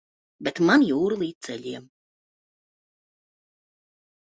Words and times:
Bet 0.47 0.61
man 0.69 0.85
jūra 0.87 1.19
līdz 1.21 1.49
ceļiem. 1.49 1.85